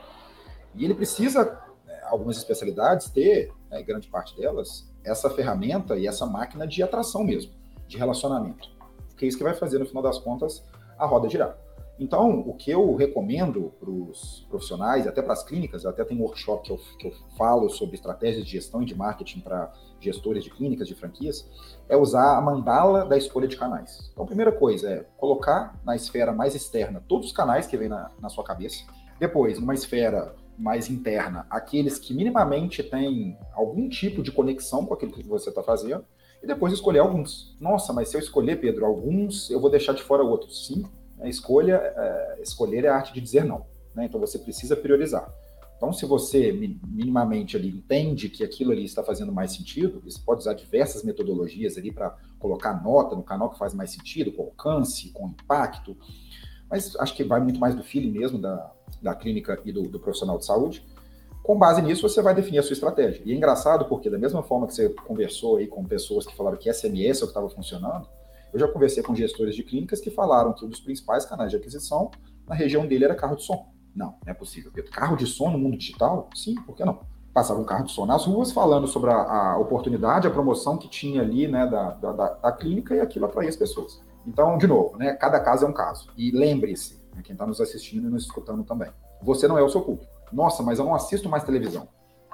[0.75, 6.25] E ele precisa, né, algumas especialidades, ter, né, grande parte delas, essa ferramenta e essa
[6.25, 7.53] máquina de atração mesmo,
[7.87, 8.71] de relacionamento.
[9.09, 10.65] Porque é isso que vai fazer, no final das contas,
[10.99, 11.59] a roda girar.
[11.99, 16.17] Então, o que eu recomendo para os profissionais, até para as clínicas, eu até tem
[16.17, 19.73] um workshop que eu, que eu falo sobre estratégias de gestão e de marketing para
[20.01, 21.49] gestores de clínicas, de franquias,
[21.89, 24.11] é usar a mandala da escolha de canais.
[24.13, 27.89] Então, a primeira coisa é colocar na esfera mais externa todos os canais que vem
[27.89, 28.85] na, na sua cabeça.
[29.21, 35.13] Depois, numa esfera mais interna, aqueles que minimamente têm algum tipo de conexão com aquilo
[35.13, 36.05] que você está fazendo.
[36.43, 37.57] E depois escolher alguns.
[37.61, 40.67] Nossa, mas se eu escolher, Pedro, alguns, eu vou deixar de fora outros.
[40.67, 40.85] Sim,
[41.23, 43.67] a escolha, é, escolher é a arte de dizer não.
[43.95, 44.05] Né?
[44.07, 45.33] Então você precisa priorizar.
[45.83, 50.43] Então, se você minimamente ali entende que aquilo ali está fazendo mais sentido, você pode
[50.43, 55.11] usar diversas metodologias ali para colocar nota no canal que faz mais sentido, com alcance,
[55.11, 55.97] com impacto,
[56.71, 58.71] mas acho que vai muito mais do feeling mesmo da,
[59.03, 60.87] da clínica e do, do profissional de saúde.
[61.43, 63.21] Com base nisso, você vai definir a sua estratégia.
[63.25, 66.57] E é engraçado porque, da mesma forma que você conversou aí com pessoas que falaram
[66.57, 68.07] que SMS é o que estava funcionando,
[68.53, 71.57] eu já conversei com gestores de clínicas que falaram que um dos principais canais de
[71.57, 72.11] aquisição
[72.47, 73.73] na região dele era carro de som.
[73.95, 74.73] Não, não é possível.
[74.91, 76.29] Carro de som no mundo digital?
[76.35, 77.01] Sim, por que não?
[77.33, 80.89] Passava um carro de som nas ruas falando sobre a, a oportunidade, a promoção que
[80.89, 84.03] tinha ali né, da, da, da, clínica e aquilo atraía as pessoas.
[84.27, 86.11] Então, de novo, né, cada caso é um caso.
[86.17, 87.23] E lembre-se, né?
[87.23, 88.91] quem está nos assistindo e nos escutando também.
[89.23, 90.13] Você não é o seu público.
[90.31, 91.89] Nossa, mas eu não assisto mais televisão.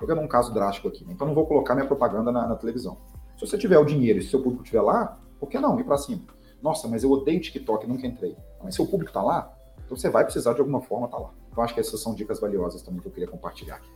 [0.04, 1.12] Vendo um caso drástico aqui, né?
[1.12, 2.98] então não vou colocar minha propaganda na, na televisão.
[3.36, 5.84] Se você tiver o dinheiro e se seu público estiver lá, por que não ir
[5.84, 6.22] para cima?
[6.62, 8.36] Nossa, mas eu odeio TikTok, nunca entrei.
[8.62, 9.52] Mas seu público está lá,
[9.84, 11.30] então você vai precisar de alguma forma estar tá lá.
[11.50, 13.90] Então acho que essas são dicas valiosas também que eu queria compartilhar aqui.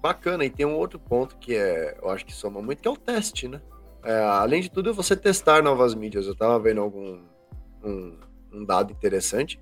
[0.00, 2.90] Bacana, e tem um outro ponto que é, eu acho que soma muito, que é
[2.90, 3.60] o teste, né?
[4.04, 6.26] É, além de tudo, é você testar novas mídias.
[6.26, 7.20] Eu estava vendo algum
[7.82, 8.18] um,
[8.52, 9.58] um, dado interessante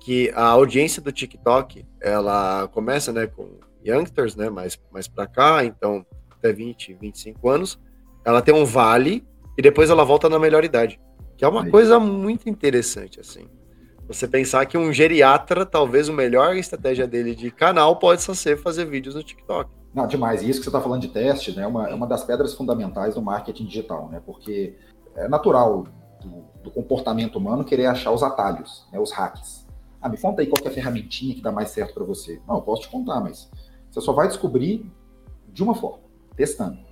[0.00, 5.64] que a audiência do TikTok ela começa, né, com youngsters, né, mais mais para cá,
[5.64, 7.80] então até 20, 25 anos,
[8.24, 9.26] ela tem um vale
[9.58, 11.00] e depois ela volta na melhor idade.
[11.36, 11.70] Que é uma Aí.
[11.70, 13.48] coisa muito interessante, assim.
[14.06, 18.84] Você pensar que um geriatra, talvez a melhor estratégia dele de canal pode ser fazer
[18.84, 19.68] vídeos no TikTok.
[19.92, 20.42] Não, demais.
[20.42, 22.54] E isso que você está falando de teste, né, é uma, é uma das pedras
[22.54, 24.22] fundamentais do marketing digital, né?
[24.24, 24.76] Porque
[25.16, 25.84] é natural
[26.22, 29.66] do, do comportamento humano querer achar os atalhos, né, os hacks.
[30.00, 32.40] Ah, me conta aí qual é a ferramentinha que dá mais certo para você.
[32.46, 33.50] Não, eu posso te contar, mas
[33.90, 34.88] você só vai descobrir
[35.52, 36.04] de uma forma,
[36.36, 36.87] testando.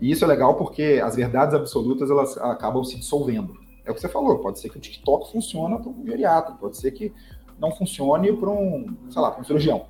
[0.00, 3.54] E isso é legal porque as verdades absolutas elas acabam se dissolvendo.
[3.84, 6.76] É o que você falou, pode ser que o TikTok funcione para um geriatra, pode
[6.76, 7.12] ser que
[7.58, 9.86] não funcione para um, sei lá, para um cirurgião.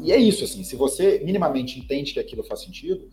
[0.00, 3.08] E é isso, assim, se você minimamente entende que aquilo faz sentido,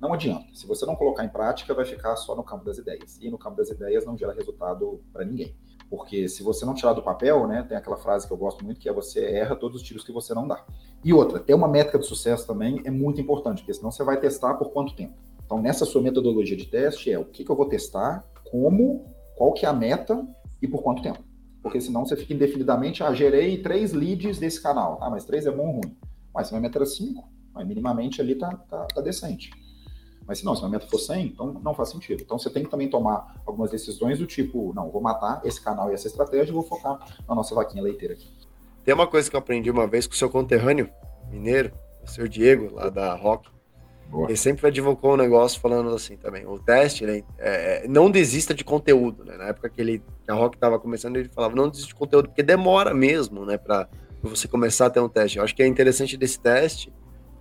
[0.00, 0.46] não adianta.
[0.52, 3.18] Se você não colocar em prática, vai ficar só no campo das ideias.
[3.20, 5.54] E no campo das ideias não gera resultado para ninguém.
[5.88, 8.80] Porque se você não tirar do papel, né, tem aquela frase que eu gosto muito,
[8.80, 10.64] que é você erra todos os tiros que você não dá.
[11.02, 14.20] E outra, ter uma métrica de sucesso também é muito importante, porque senão você vai
[14.20, 15.14] testar por quanto tempo.
[15.44, 19.52] Então, nessa sua metodologia de teste, é o que, que eu vou testar, como, qual
[19.52, 20.26] que é a meta
[20.60, 21.22] e por quanto tempo.
[21.62, 24.98] Porque senão você fica indefinidamente, ah, gerei três leads desse canal.
[25.00, 25.96] Ah, mas três é bom ou ruim?
[26.34, 29.50] Mas se minha meta era cinco, mas minimamente ali tá, tá, tá decente.
[30.26, 32.22] Mas se não, se minha meta for 100, então não faz sentido.
[32.22, 35.90] Então você tem que também tomar algumas decisões do tipo, não, vou matar esse canal
[35.90, 38.30] e essa estratégia e vou focar na nossa vaquinha leiteira aqui.
[38.84, 40.90] Tem uma coisa que eu aprendi uma vez com o seu conterrâneo
[41.30, 43.53] mineiro, o seu Diego, lá da Rock.
[44.14, 44.28] Boa.
[44.28, 46.46] Ele sempre advocou um negócio falando assim também.
[46.46, 49.36] O teste, né, é, não desista de conteúdo, né?
[49.36, 52.28] Na época que, ele, que a Rock estava começando, ele falava, não desista de conteúdo,
[52.28, 53.88] porque demora mesmo, né, para
[54.22, 55.38] você começar a ter um teste.
[55.38, 56.92] Eu acho que é interessante desse teste,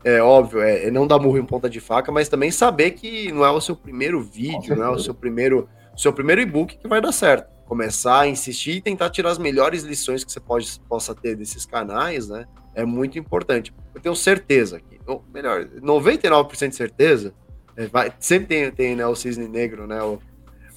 [0.03, 3.31] é óbvio, é, é não dar murro em ponta de faca, mas também saber que
[3.31, 6.75] não é o seu primeiro vídeo, não é o seu primeiro, o seu primeiro e-book
[6.75, 7.52] que vai dar certo.
[7.65, 11.65] Começar a insistir e tentar tirar as melhores lições que você pode, possa ter desses
[11.65, 12.45] canais, né?
[12.75, 13.73] É muito importante.
[13.93, 17.33] Eu tenho certeza que ou melhor, 99% de certeza,
[17.75, 20.19] é, vai, sempre tem, tem né, o cisne negro, né, o,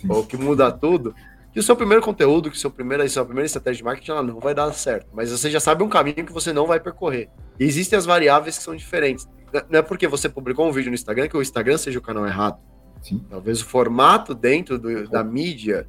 [0.08, 1.14] o que muda tudo,
[1.52, 4.10] que o seu primeiro conteúdo, que o seu primeiro, a sua primeira estratégia de marketing,
[4.10, 6.80] ela não vai dar certo, mas você já sabe um caminho que você não vai
[6.80, 7.28] percorrer.
[7.58, 9.26] E existem as variáveis que são diferentes.
[9.70, 12.26] Não é porque você publicou um vídeo no Instagram que o Instagram seja o canal
[12.26, 12.58] errado.
[13.00, 13.24] Sim.
[13.30, 15.86] Talvez o formato dentro do, da mídia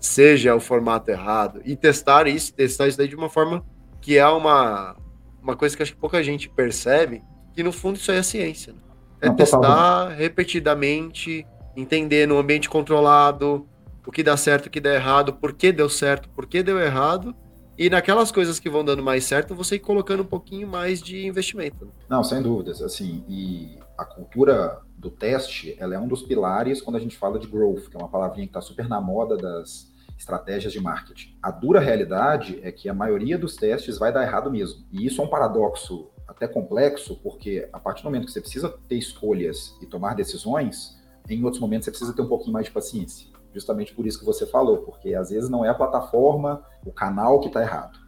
[0.00, 1.60] seja o formato errado.
[1.64, 3.64] E testar isso, testar isso daí de uma forma
[4.00, 4.96] que é uma,
[5.42, 8.72] uma coisa que acho que pouca gente percebe, que no fundo isso aí é ciência.
[8.72, 8.80] Né?
[9.20, 13.68] É Não, testar repetidamente, entender no ambiente controlado
[14.06, 16.80] o que dá certo, o que dá errado, por que deu certo, por que deu
[16.80, 17.36] errado,
[17.78, 21.26] e naquelas coisas que vão dando mais certo, você ir colocando um pouquinho mais de
[21.26, 21.86] investimento.
[21.86, 21.92] Né?
[22.08, 22.82] Não, sem dúvidas.
[22.82, 27.38] Assim, e a cultura do teste, ela é um dos pilares quando a gente fala
[27.38, 29.89] de growth, que é uma palavrinha que está super na moda das
[30.20, 31.34] estratégias de marketing.
[31.42, 34.84] A dura realidade é que a maioria dos testes vai dar errado mesmo.
[34.92, 38.68] E isso é um paradoxo até complexo, porque a partir do momento que você precisa
[38.86, 42.70] ter escolhas e tomar decisões, em outros momentos você precisa ter um pouquinho mais de
[42.70, 43.28] paciência.
[43.54, 47.40] Justamente por isso que você falou, porque às vezes não é a plataforma, o canal
[47.40, 47.98] que está errado.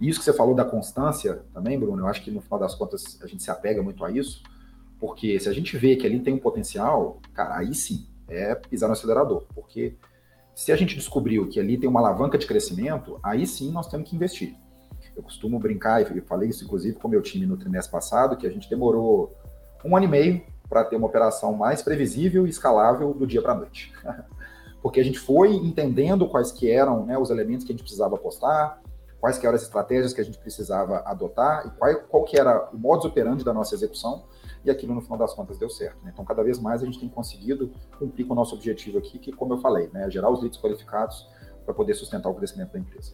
[0.00, 2.74] E isso que você falou da constância também, Bruno, eu acho que no final das
[2.74, 4.42] contas a gente se apega muito a isso,
[4.98, 8.88] porque se a gente vê que ali tem um potencial, cara, aí sim, é pisar
[8.88, 9.96] no acelerador, porque
[10.54, 14.08] se a gente descobriu que ali tem uma alavanca de crescimento, aí sim nós temos
[14.08, 14.54] que investir.
[15.16, 18.46] Eu costumo brincar, e falei isso inclusive com o meu time no trimestre passado, que
[18.46, 19.34] a gente demorou
[19.84, 23.52] um ano e meio para ter uma operação mais previsível e escalável do dia para
[23.52, 23.92] a noite.
[24.82, 28.16] Porque a gente foi entendendo quais que eram né, os elementos que a gente precisava
[28.16, 28.80] apostar,
[29.20, 32.68] quais que eram as estratégias que a gente precisava adotar e qual, qual que era
[32.70, 34.24] o modus operandi da nossa execução
[34.64, 36.02] e aquilo no final das contas deu certo.
[36.02, 36.10] Né?
[36.12, 39.32] Então, cada vez mais a gente tem conseguido cumprir com o nosso objetivo aqui, que,
[39.32, 41.28] como eu falei, né, gerar os leads qualificados
[41.64, 43.12] para poder sustentar o crescimento da empresa.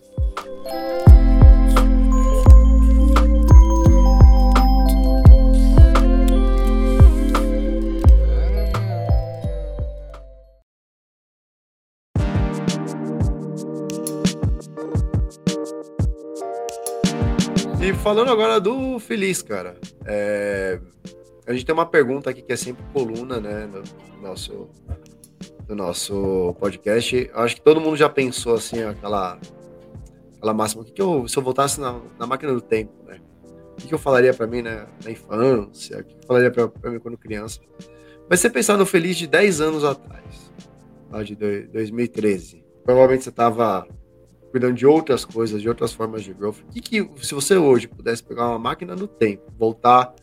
[17.83, 20.79] E falando agora do Feliz, cara, é...
[21.51, 24.69] a gente tem uma pergunta aqui que é sempre coluna, né, no nosso,
[25.69, 27.29] no nosso podcast.
[27.35, 29.37] Acho que todo mundo já pensou assim, aquela
[30.37, 33.21] aquela máxima, o que, que eu, se eu voltasse na, na máquina do tempo, né?
[33.73, 35.99] O que, que eu falaria para mim né, na infância?
[35.99, 37.61] O que, que eu falaria para mim quando criança?
[38.29, 40.53] Mas você pensar no feliz de 10 anos atrás,
[41.11, 43.89] lá de 2013, provavelmente você estava
[44.53, 46.61] cuidando de outras coisas, de outras formas de growth.
[46.69, 50.15] O que, que se você hoje pudesse pegar uma máquina no tempo, voltar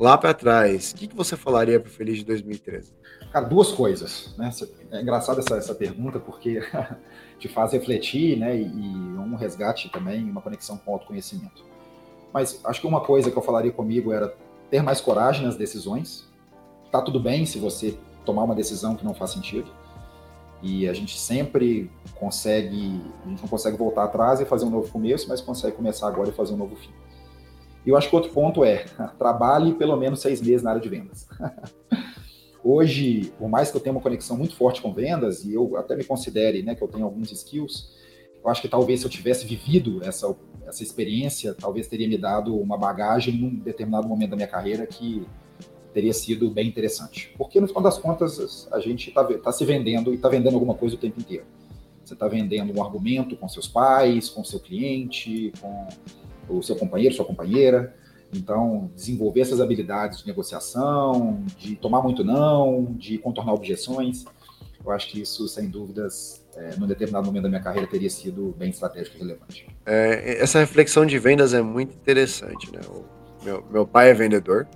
[0.00, 2.92] lá para trás, o que, que você falaria para o Feliz de 2013?
[3.30, 4.34] Cara, duas coisas.
[4.38, 4.50] Né?
[4.90, 6.62] É engraçado essa, essa pergunta, porque
[7.38, 8.56] te faz refletir, né?
[8.56, 11.64] E, e um resgate também, uma conexão com o autoconhecimento.
[12.32, 14.34] Mas acho que uma coisa que eu falaria comigo era
[14.70, 16.26] ter mais coragem nas decisões.
[16.90, 19.70] Tá tudo bem se você tomar uma decisão que não faz sentido.
[20.62, 24.90] E a gente sempre consegue, a gente não consegue voltar atrás e fazer um novo
[24.90, 26.90] começo, mas consegue começar agora e fazer um novo fim.
[27.84, 28.84] E eu acho que outro ponto é,
[29.18, 31.28] trabalhe pelo menos seis meses na área de vendas.
[32.62, 35.96] Hoje, por mais que eu tenha uma conexão muito forte com vendas, e eu até
[35.96, 37.90] me considere né, que eu tenho alguns skills,
[38.44, 40.34] eu acho que talvez se eu tivesse vivido essa,
[40.66, 44.86] essa experiência, talvez teria me dado uma bagagem em um determinado momento da minha carreira
[44.86, 45.26] que
[45.92, 47.32] teria sido bem interessante.
[47.36, 50.74] Porque, no final das contas, a gente está tá se vendendo e está vendendo alguma
[50.74, 51.44] coisa o tempo inteiro.
[52.04, 55.86] Você está vendendo um argumento com seus pais, com seu cliente, com
[56.50, 57.94] o seu companheiro, sua companheira.
[58.32, 64.24] Então, desenvolver essas habilidades de negociação, de tomar muito não, de contornar objeções,
[64.84, 68.54] eu acho que isso, sem dúvidas, é, num determinado momento da minha carreira, teria sido
[68.56, 69.66] bem estratégico e relevante.
[69.84, 72.80] É, essa reflexão de vendas é muito interessante, né?
[72.88, 73.04] O
[73.44, 74.66] meu, meu pai é vendedor,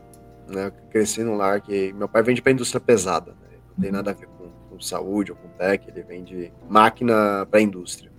[0.49, 0.67] né?
[0.67, 3.57] Eu cresci num lar que meu pai vende para indústria pesada, né?
[3.77, 7.61] não tem nada a ver com, com saúde ou com tech, ele vende máquina para
[7.61, 8.13] indústria.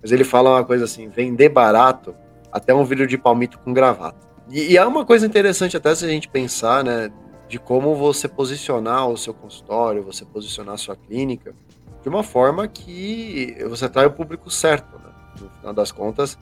[0.00, 2.14] Mas ele fala uma coisa assim: vender barato
[2.56, 4.16] até um vidro de palmito com gravata.
[4.50, 7.10] E, e é uma coisa interessante até se a gente pensar, né,
[7.48, 11.54] de como você posicionar o seu consultório, você posicionar a sua clínica
[12.02, 14.96] de uma forma que você atrai o público certo.
[14.96, 15.12] Né?
[15.38, 16.38] No final das contas,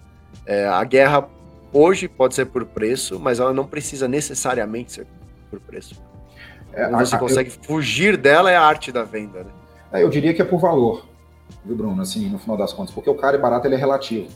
[0.46, 1.28] é, a guerra
[1.72, 5.06] hoje pode ser por preço, mas ela não precisa necessariamente ser
[5.50, 6.00] por preço.
[6.72, 9.50] É, você a, consegue eu, fugir dela é a arte da venda, né?
[9.92, 11.06] É, eu diria que é por valor,
[11.64, 12.00] viu, Bruno?
[12.00, 14.28] Assim, no final das contas, porque o caro e barato ele é relativo.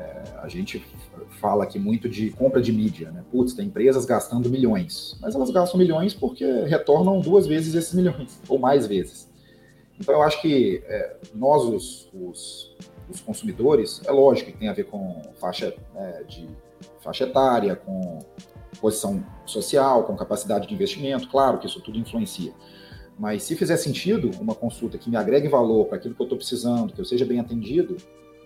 [0.00, 0.82] É, a gente
[1.40, 3.22] fala aqui muito de compra de mídia, né?
[3.30, 8.40] Putz, tem empresas gastando milhões, mas elas gastam milhões porque retornam duas vezes esses milhões,
[8.48, 9.28] ou mais vezes.
[10.00, 12.76] Então eu acho que é, nós, os, os,
[13.10, 16.48] os, consumidores, é lógico que tem a ver com faixa né, de
[17.00, 18.20] faixa etária, com
[18.80, 22.54] posição social, com capacidade de investimento, claro que isso tudo influencia.
[23.18, 26.38] Mas se fizer sentido uma consulta que me agregue valor para aquilo que eu estou
[26.38, 27.98] precisando, que eu seja bem atendido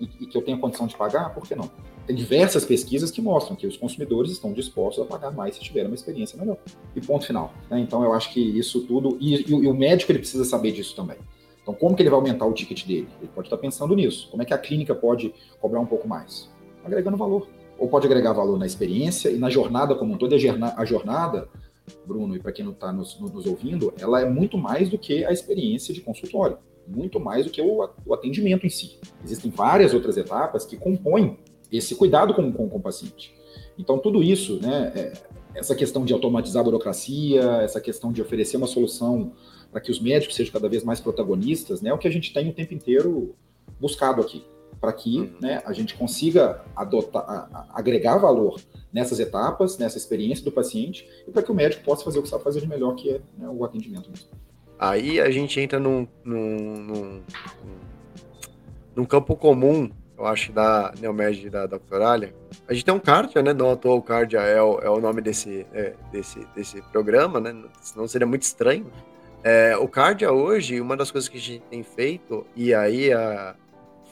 [0.05, 1.71] e, e que eu tenha condição de pagar, por que não?
[2.07, 5.89] Tem diversas pesquisas que mostram que os consumidores estão dispostos a pagar mais se tiverem
[5.89, 6.59] uma experiência melhor.
[6.95, 7.55] E ponto final.
[7.71, 7.81] Né?
[7.81, 9.17] Então, eu acho que isso tudo.
[9.21, 11.17] E, e, e, o médico ele precisa saber disso também.
[11.63, 13.09] Então, como que ele vai aumentar o ticket dele?
[13.21, 14.29] Ele pode estar pensando nisso.
[14.31, 16.51] Como é que a clínica pode cobrar um pouco mais?
[16.85, 17.49] Agregando valor.
[17.79, 20.35] Ou pode agregar valor na experiência e na jornada como um todo.
[20.35, 21.49] A jornada,
[22.07, 25.25] Bruno, e para quem não está nos, nos ouvindo, ela é muito mais do que
[25.25, 28.99] a experiência de consultório muito mais do que o, atendimento em si.
[29.23, 31.39] Existem várias outras etapas que compõem
[31.71, 33.35] esse cuidado com, com, com o paciente.
[33.79, 35.13] Então, tudo isso, né, é,
[35.55, 39.33] essa questão de automatizar a burocracia, essa questão de oferecer uma solução
[39.71, 42.33] para que os médicos sejam cada vez mais protagonistas, né, é o que a gente
[42.33, 43.35] tem o tempo inteiro
[43.81, 44.45] buscado aqui,
[44.81, 45.35] para que uhum.
[45.41, 48.61] né, a gente consiga adotar, a, a, agregar valor
[48.93, 52.29] nessas etapas, nessa experiência do paciente, e para que o médico possa fazer o que
[52.29, 54.09] sabe fazer de melhor, que é né, o atendimento.
[54.09, 54.29] Mesmo.
[54.79, 57.23] Aí a gente entra num, num, num,
[58.95, 62.35] num campo comum eu acho, da Neomed da Doctoralia.
[62.69, 63.53] A gente tem um Cardia, né?
[63.53, 67.55] Não o Cardia é o, é o nome desse, é, desse, desse programa, né?
[67.81, 68.87] Senão seria muito estranho.
[69.43, 73.55] É, o Cardia hoje, uma das coisas que a gente tem feito, e aí a,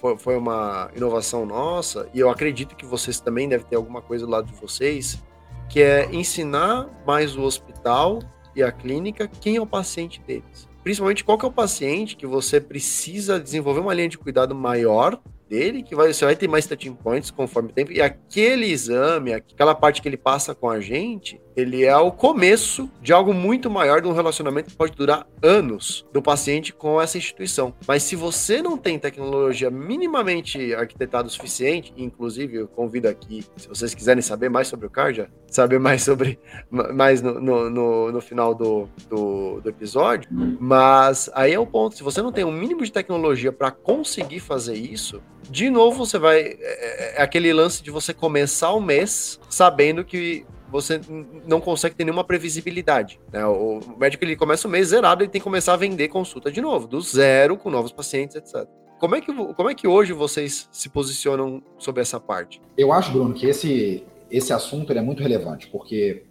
[0.01, 4.27] foi, foi uma inovação nossa, e eu acredito que vocês também devem ter alguma coisa
[4.27, 5.22] do lado de vocês,
[5.68, 8.18] que é ensinar mais o hospital
[8.54, 10.68] e a clínica quem é o paciente deles.
[10.82, 15.20] Principalmente qual que é o paciente que você precisa desenvolver uma linha de cuidado maior
[15.48, 19.34] dele, que vai, você vai ter mais touching points conforme o tempo, e aquele exame,
[19.34, 23.70] aquela parte que ele passa com a gente, ele é o começo de algo muito
[23.70, 27.74] maior de um relacionamento que pode durar anos do paciente com essa instituição.
[27.86, 33.68] Mas se você não tem tecnologia minimamente arquitetada o suficiente, inclusive eu convido aqui, se
[33.68, 36.38] vocês quiserem saber mais sobre o Cardia, saber mais sobre
[36.70, 40.28] mais no, no, no, no final do, do, do, episódio,
[40.61, 44.40] mas aí é o ponto, se você não tem um mínimo de tecnologia para conseguir
[44.40, 48.80] fazer isso, de novo você vai é, é, é aquele lance de você começar o
[48.80, 51.01] mês sabendo que você
[51.47, 53.20] não consegue ter nenhuma previsibilidade.
[53.31, 53.45] Né?
[53.45, 56.61] O médico ele começa o mês zerado, ele tem que começar a vender consulta de
[56.61, 58.66] novo, do zero, com novos pacientes, etc.
[58.99, 62.61] como é, que, como é que hoje vocês se posicionam sobre essa parte?
[62.77, 66.25] Eu acho, Bruno, que esse, esse assunto é muito relevante, porque,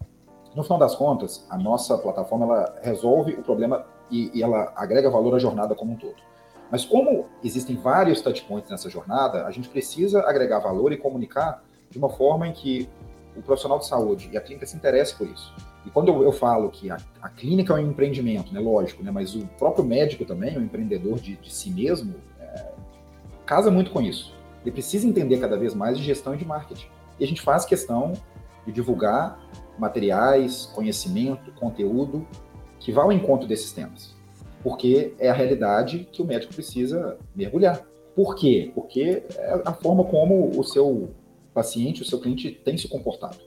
[0.56, 5.10] no final das contas, a nossa plataforma ela resolve o problema e, e ela agrega
[5.10, 6.16] valor à jornada como um todo.
[6.72, 11.98] Mas como existem vários touchpoints nessa jornada, a gente precisa agregar valor e comunicar de
[11.98, 12.90] uma forma em que
[13.36, 15.54] o profissional de saúde e a clínica se interesse por isso.
[15.86, 19.12] E quando eu, eu falo que a, a, clínica é um empreendimento, né, lógico, né,
[19.12, 22.72] mas o próprio médico também, o empreendedor de, de si mesmo, é,
[23.46, 24.34] casa muito com isso.
[24.62, 26.88] Ele precisa entender cada vez mais de gestão e de marketing.
[27.20, 28.14] E a gente faz questão
[28.66, 29.40] de divulgar
[29.78, 32.28] materiais, conhecimento, conteúdo
[32.80, 34.16] que vá ao encontro desses temas.
[34.62, 37.82] Porque é a realidade que o médico precisa mergulhar.
[38.16, 38.72] Por quê?
[38.76, 41.10] Porque é a forma como o seu
[41.54, 43.38] paciente, o seu cliente tem se comportado.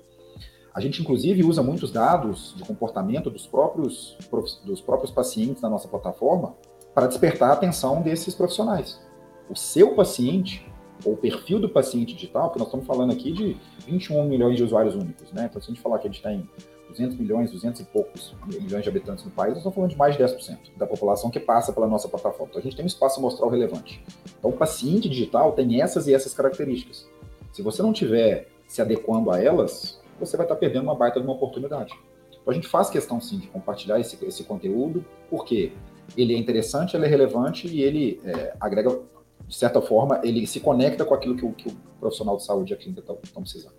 [0.75, 4.17] A gente, inclusive, usa muitos dados de comportamento dos próprios,
[4.65, 6.57] dos próprios pacientes na nossa plataforma
[6.93, 9.01] para despertar a atenção desses profissionais.
[9.49, 10.67] O seu paciente,
[11.05, 14.65] ou o perfil do paciente digital, porque nós estamos falando aqui de 21 milhões de
[14.65, 15.47] usuários únicos, né?
[15.49, 16.49] Então, se a gente falar que a gente tem
[16.89, 20.17] 200 milhões, 200 e poucos milhões de habitantes no país, nós estamos falando de mais
[20.17, 22.47] de 10% da população que passa pela nossa plataforma.
[22.51, 24.03] Então, a gente tem um espaço mostrar o relevante.
[24.39, 27.07] Então, o paciente digital tem essas e essas características.
[27.55, 31.25] Se você não tiver se adequando a elas, você vai estar perdendo uma baita de
[31.25, 31.95] uma oportunidade.
[32.31, 35.71] Então a gente faz questão sim de compartilhar esse, esse conteúdo, porque
[36.17, 38.99] ele é interessante, ele é relevante e ele é, agrega,
[39.47, 42.73] de certa forma, ele se conecta com aquilo que o, que o profissional de saúde
[42.73, 43.75] e a clínica estão precisando.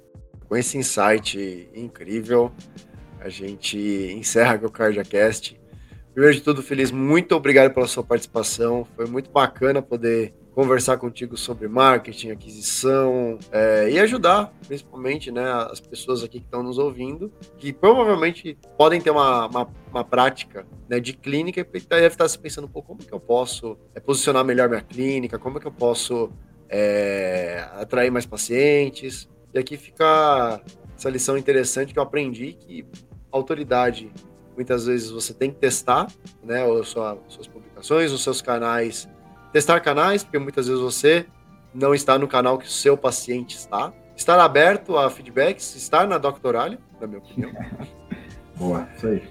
[0.48, 2.54] Com esse insight incrível,
[3.20, 3.78] a gente
[4.18, 5.60] encerra o CardiaCast.
[6.14, 8.88] Primeiro de tudo, Feliz, muito obrigado pela sua participação.
[8.96, 15.82] Foi muito bacana poder conversar contigo sobre marketing, aquisição é, e ajudar, principalmente, né, as
[15.82, 20.98] pessoas aqui que estão nos ouvindo, que provavelmente podem ter uma, uma, uma prática né,
[20.98, 24.70] de clínica e deve estar se pensando, pô, como que eu posso é, posicionar melhor
[24.70, 26.32] minha clínica, como que eu posso
[26.70, 29.28] é, atrair mais pacientes.
[29.54, 30.62] E aqui fica
[30.98, 32.86] essa lição interessante que eu aprendi, que
[33.30, 34.10] autoridade,
[34.56, 36.08] muitas vezes você tem que testar,
[36.42, 39.06] né, ou sua, suas publicações, os seus canais
[39.56, 41.26] testar canais, porque muitas vezes você
[41.74, 43.94] não está no canal que o seu paciente está.
[44.14, 47.54] Estar aberto a feedbacks, estar na doctoralha, na minha opinião.
[48.58, 49.24] Boa, isso aí.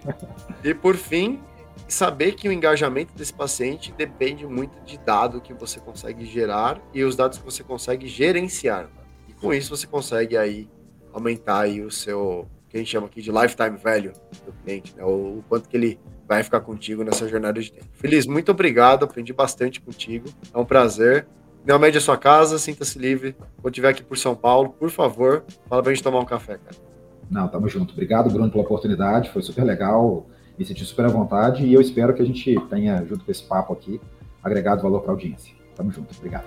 [0.65, 1.43] E por fim,
[1.87, 7.05] saber que o engajamento desse paciente depende muito de dado que você consegue gerar e
[7.05, 8.89] os dados que você consegue gerenciar.
[9.29, 10.71] E com isso você consegue aí
[11.13, 14.13] aumentar aí o seu, que a gente chama aqui de lifetime value
[14.47, 15.05] do cliente, né?
[15.05, 17.87] o, o quanto que ele vai ficar contigo nessa jornada de tempo.
[17.93, 21.27] Feliz, muito obrigado, aprendi bastante contigo, é um prazer.
[21.65, 23.35] Neomed é sua casa, sinta-se livre.
[23.63, 26.77] Quando estiver aqui por São Paulo, por favor, fala pra gente tomar um café, cara.
[27.31, 27.93] Não, tamo junto.
[27.93, 30.27] Obrigado, Bruno, pela oportunidade, foi super legal,
[30.59, 33.43] me senti super à vontade e eu espero que a gente tenha, junto com esse
[33.43, 34.01] papo aqui,
[34.43, 35.55] agregado valor para a audiência.
[35.75, 36.45] Tamo junto, obrigado.